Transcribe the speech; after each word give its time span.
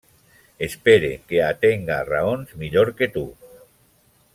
Espere 0.67 1.11
que 1.31 1.43
atenga 1.49 1.99
a 1.99 2.09
raons 2.09 2.59
millor 2.65 2.95
que 3.03 3.11
tu. 3.19 3.25